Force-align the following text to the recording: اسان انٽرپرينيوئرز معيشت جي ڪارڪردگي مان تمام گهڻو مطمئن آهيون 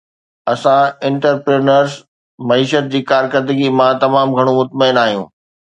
اسان 0.53 0.79
انٽرپرينيوئرز 1.09 1.93
معيشت 2.53 2.83
جي 2.97 3.01
ڪارڪردگي 3.13 3.69
مان 3.79 3.91
تمام 4.07 4.27
گهڻو 4.41 4.51
مطمئن 4.61 4.95
آهيون 5.07 5.25